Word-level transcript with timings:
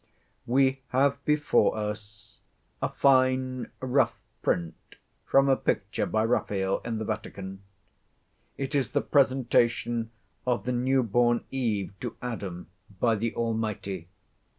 We 0.47 0.81
have 0.87 1.23
before 1.25 1.77
us 1.77 2.39
a 2.81 2.89
fine 2.89 3.69
rough 3.81 4.19
print, 4.41 4.73
from 5.27 5.47
a 5.47 5.55
picture 5.55 6.07
by 6.07 6.25
Raphael 6.25 6.79
in 6.83 6.97
the 6.97 7.05
Vatican. 7.05 7.61
It 8.57 8.73
is 8.73 8.93
the 8.93 9.01
Presentation 9.01 10.09
of 10.43 10.63
the 10.63 10.71
newborn 10.71 11.45
Eve 11.51 11.93
to 11.99 12.15
Adam 12.19 12.71
by 12.99 13.13
the 13.13 13.35
Almighty. 13.35 14.07